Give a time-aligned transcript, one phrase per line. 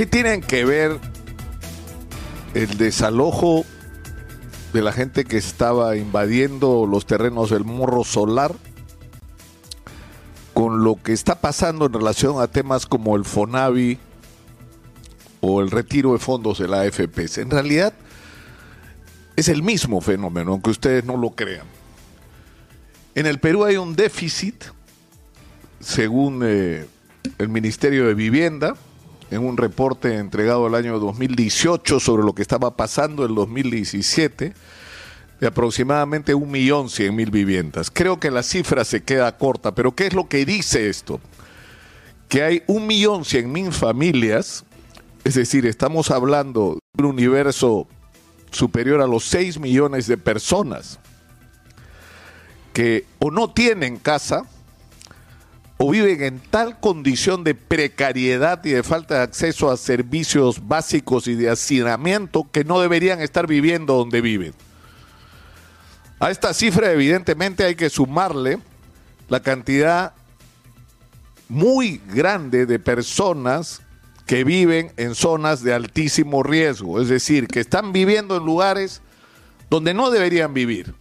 [0.00, 0.98] ¿Qué tienen que ver
[2.54, 3.66] el desalojo
[4.72, 8.54] de la gente que estaba invadiendo los terrenos del Morro Solar
[10.54, 13.98] con lo que está pasando en relación a temas como el FONAVI
[15.42, 17.38] o el retiro de fondos de la AFP?
[17.38, 17.92] En realidad
[19.36, 21.66] es el mismo fenómeno, aunque ustedes no lo crean.
[23.14, 24.64] En el Perú hay un déficit,
[25.78, 26.86] según eh,
[27.36, 28.76] el Ministerio de Vivienda,
[29.30, 34.52] en un reporte entregado el año 2018 sobre lo que estaba pasando en 2017,
[35.40, 37.90] de aproximadamente 1.100.000 viviendas.
[37.90, 41.20] Creo que la cifra se queda corta, pero ¿qué es lo que dice esto?
[42.28, 44.64] Que hay 1.100.000 familias,
[45.24, 47.86] es decir, estamos hablando de un universo
[48.50, 50.98] superior a los 6 millones de personas
[52.72, 54.44] que o no tienen casa,
[55.82, 61.26] o viven en tal condición de precariedad y de falta de acceso a servicios básicos
[61.26, 64.52] y de hacinamiento que no deberían estar viviendo donde viven.
[66.18, 68.58] A esta cifra evidentemente hay que sumarle
[69.30, 70.12] la cantidad
[71.48, 73.80] muy grande de personas
[74.26, 79.00] que viven en zonas de altísimo riesgo, es decir, que están viviendo en lugares
[79.70, 80.99] donde no deberían vivir.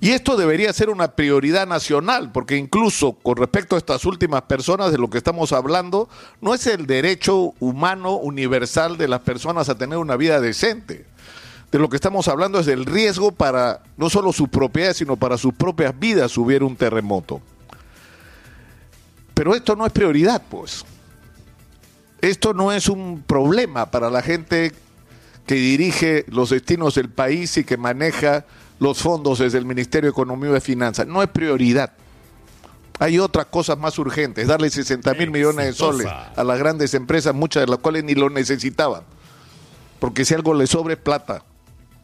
[0.00, 4.92] Y esto debería ser una prioridad nacional, porque incluso con respecto a estas últimas personas
[4.92, 6.08] de lo que estamos hablando,
[6.40, 11.06] no es el derecho humano universal de las personas a tener una vida decente.
[11.72, 15.38] De lo que estamos hablando es del riesgo para no solo su propiedad, sino para
[15.38, 17.40] sus propias vidas si hubiera un terremoto.
[19.34, 20.84] Pero esto no es prioridad, pues.
[22.20, 24.72] Esto no es un problema para la gente
[25.46, 28.44] que dirige los destinos del país y que maneja
[28.78, 31.06] los fondos desde el Ministerio de Economía y Finanzas.
[31.06, 31.92] No es prioridad.
[32.98, 37.34] Hay otras cosas más urgentes, darle 60 mil millones de soles a las grandes empresas,
[37.34, 39.02] muchas de las cuales ni lo necesitaban.
[39.98, 41.42] Porque si algo le sobre plata.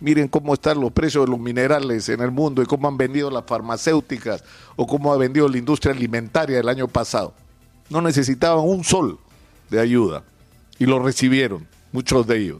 [0.01, 3.31] Miren cómo están los precios de los minerales en el mundo y cómo han vendido
[3.31, 4.42] las farmacéuticas
[4.74, 7.35] o cómo ha vendido la industria alimentaria el año pasado.
[7.89, 9.20] No necesitaban un sol
[9.70, 10.24] de ayuda
[10.80, 12.58] y lo recibieron, muchos de ellos.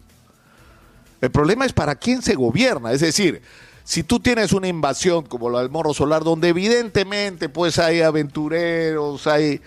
[1.21, 3.43] El problema es para quién se gobierna, es decir,
[3.85, 9.27] si tú tienes una invasión como la del Morro Solar, donde evidentemente pues hay aventureros,
[9.27, 9.61] hay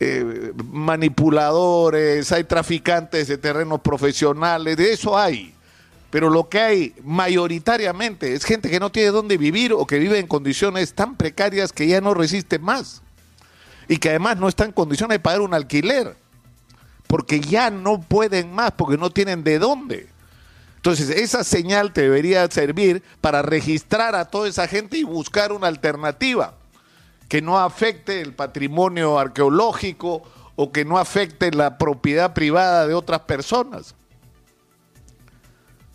[0.00, 5.54] eh, manipuladores, hay traficantes de terrenos profesionales, de eso hay.
[6.10, 10.18] Pero lo que hay mayoritariamente es gente que no tiene dónde vivir o que vive
[10.18, 13.02] en condiciones tan precarias que ya no resiste más.
[13.88, 16.16] Y que además no está en condiciones de pagar un alquiler.
[17.06, 20.08] Porque ya no pueden más, porque no tienen de dónde.
[20.78, 25.66] Entonces, esa señal te debería servir para registrar a toda esa gente y buscar una
[25.66, 26.54] alternativa
[27.28, 30.22] que no afecte el patrimonio arqueológico
[30.54, 33.96] o que no afecte la propiedad privada de otras personas.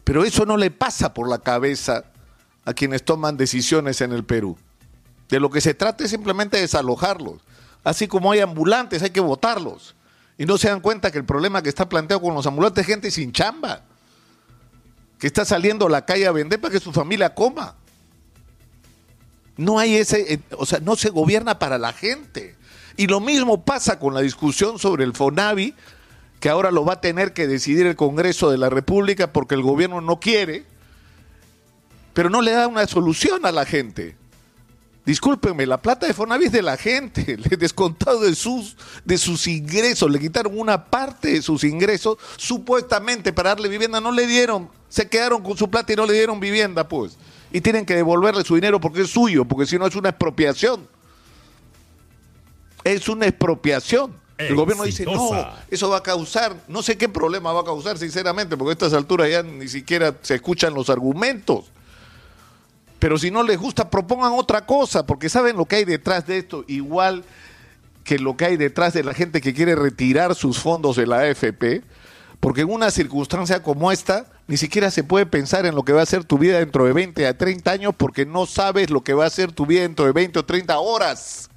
[0.03, 2.03] Pero eso no le pasa por la cabeza
[2.65, 4.57] a quienes toman decisiones en el Perú.
[5.29, 7.39] De lo que se trata es simplemente desalojarlos.
[7.85, 9.95] Así como hay ambulantes, hay que votarlos.
[10.37, 12.87] Y no se dan cuenta que el problema que está planteado con los ambulantes es
[12.87, 13.83] gente sin chamba
[15.23, 17.77] que está saliendo a la calle a vender para que su familia coma.
[19.55, 22.57] No hay ese, eh, o sea, no se gobierna para la gente.
[22.97, 25.75] Y lo mismo pasa con la discusión sobre el FONAVI,
[26.41, 29.61] que ahora lo va a tener que decidir el Congreso de la República porque el
[29.61, 30.65] gobierno no quiere,
[32.13, 34.17] pero no le da una solución a la gente.
[35.05, 39.47] Discúlpenme, la plata de Fonavi es de la gente, le descontado de sus, de sus
[39.47, 44.69] ingresos, le quitaron una parte de sus ingresos, supuestamente para darle vivienda, no le dieron,
[44.87, 47.17] se quedaron con su plata y no le dieron vivienda, pues.
[47.51, 50.87] Y tienen que devolverle su dinero porque es suyo, porque si no es una expropiación.
[52.83, 54.23] Es una expropiación.
[54.37, 55.31] El gobierno dice, no,
[55.69, 58.93] eso va a causar, no sé qué problema va a causar, sinceramente, porque a estas
[58.93, 61.65] alturas ya ni siquiera se escuchan los argumentos.
[63.03, 66.37] Pero si no les gusta, propongan otra cosa, porque saben lo que hay detrás de
[66.37, 67.25] esto, igual
[68.05, 71.19] que lo que hay detrás de la gente que quiere retirar sus fondos de la
[71.19, 71.81] AFP,
[72.39, 76.01] porque en una circunstancia como esta, ni siquiera se puede pensar en lo que va
[76.01, 79.13] a ser tu vida dentro de 20 a 30 años, porque no sabes lo que
[79.13, 81.49] va a ser tu vida dentro de 20 o 30 horas.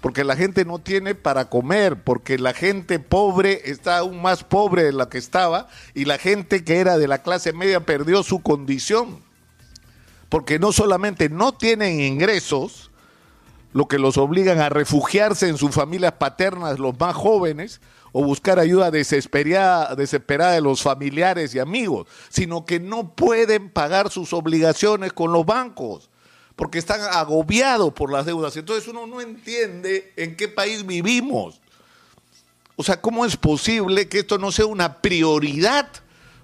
[0.00, 4.84] Porque la gente no tiene para comer, porque la gente pobre está aún más pobre
[4.84, 8.40] de la que estaba, y la gente que era de la clase media perdió su
[8.40, 9.20] condición
[10.32, 12.90] porque no solamente no tienen ingresos,
[13.74, 17.82] lo que los obligan a refugiarse en sus familias paternas, los más jóvenes,
[18.12, 24.08] o buscar ayuda desesperada, desesperada de los familiares y amigos, sino que no pueden pagar
[24.08, 26.08] sus obligaciones con los bancos,
[26.56, 28.56] porque están agobiados por las deudas.
[28.56, 31.60] Entonces uno no entiende en qué país vivimos.
[32.76, 35.90] O sea, ¿cómo es posible que esto no sea una prioridad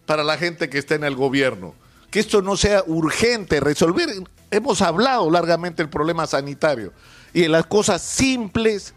[0.04, 1.74] para la gente que está en el gobierno?
[2.10, 4.08] Que esto no sea urgente, resolver.
[4.50, 6.92] Hemos hablado largamente del problema sanitario
[7.32, 8.94] y de las cosas simples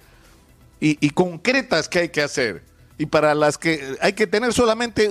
[0.80, 2.64] y, y concretas que hay que hacer
[3.02, 5.10] y para las que hay que tener solamente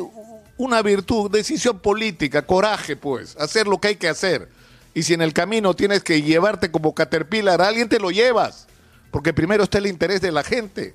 [0.56, 4.48] una virtud, decisión política, coraje, pues, hacer lo que hay que hacer.
[4.94, 8.68] Y si en el camino tienes que llevarte como caterpillar a alguien, te lo llevas,
[9.10, 10.94] porque primero está el interés de la gente.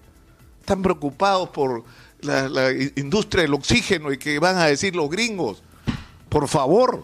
[0.62, 1.84] Están preocupados por
[2.22, 5.64] la, la industria del oxígeno y que van a decir los gringos.
[6.36, 7.02] Por favor,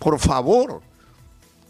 [0.00, 0.82] por favor.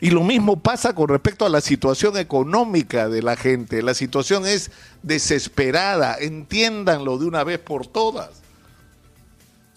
[0.00, 3.82] Y lo mismo pasa con respecto a la situación económica de la gente.
[3.82, 4.70] La situación es
[5.02, 6.16] desesperada.
[6.18, 8.30] Entiéndanlo de una vez por todas.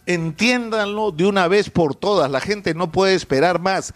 [0.05, 2.31] Entiéndanlo de una vez por todas.
[2.31, 3.93] La gente no puede esperar más.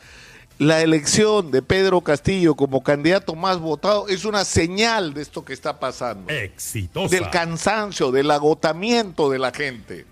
[0.60, 5.54] La elección de Pedro Castillo como candidato más votado es una señal de esto que
[5.54, 6.30] está pasando.
[6.34, 7.16] Exitosa.
[7.16, 10.06] Del cansancio, del agotamiento de la gente.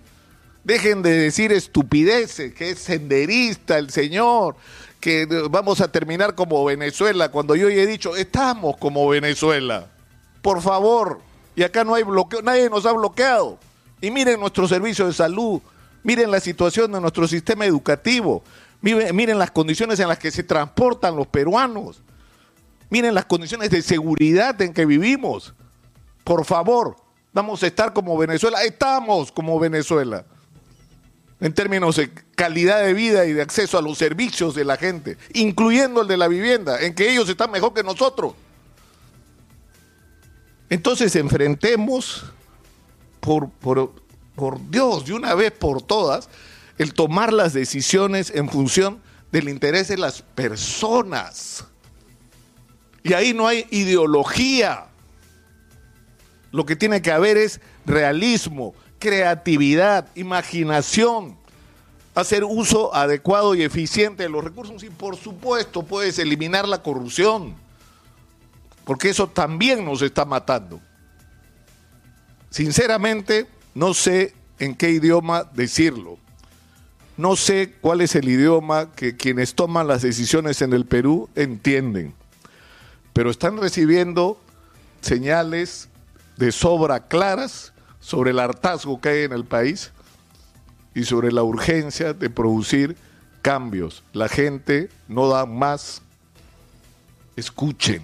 [0.63, 4.55] Dejen de decir estupideces, que es senderista el señor,
[4.99, 9.87] que vamos a terminar como Venezuela, cuando yo ya he dicho, estamos como Venezuela.
[10.43, 11.19] Por favor,
[11.55, 13.57] y acá no hay bloqueo, nadie nos ha bloqueado.
[14.01, 15.61] Y miren nuestro servicio de salud,
[16.03, 18.43] miren la situación de nuestro sistema educativo,
[18.81, 22.03] miren, miren las condiciones en las que se transportan los peruanos,
[22.91, 25.55] miren las condiciones de seguridad en que vivimos.
[26.23, 26.97] Por favor,
[27.33, 30.23] vamos a estar como Venezuela, estamos como Venezuela
[31.41, 35.17] en términos de calidad de vida y de acceso a los servicios de la gente,
[35.33, 38.33] incluyendo el de la vivienda, en que ellos están mejor que nosotros.
[40.69, 42.23] Entonces enfrentemos
[43.19, 43.91] por, por,
[44.35, 46.29] por Dios, de una vez por todas,
[46.77, 49.01] el tomar las decisiones en función
[49.31, 51.65] del interés de las personas.
[53.03, 54.85] Y ahí no hay ideología.
[56.51, 61.35] Lo que tiene que haber es realismo, creatividad, imaginación,
[62.15, 67.55] hacer uso adecuado y eficiente de los recursos y por supuesto puedes eliminar la corrupción,
[68.85, 70.79] porque eso también nos está matando.
[72.49, 76.17] Sinceramente, no sé en qué idioma decirlo.
[77.17, 82.13] No sé cuál es el idioma que quienes toman las decisiones en el Perú entienden,
[83.13, 84.39] pero están recibiendo
[85.01, 85.89] señales
[86.37, 89.91] de sobra claras sobre el hartazgo que hay en el país
[90.93, 92.97] y sobre la urgencia de producir
[93.41, 94.03] cambios.
[94.11, 96.01] La gente no da más.
[97.37, 98.01] Escuchen.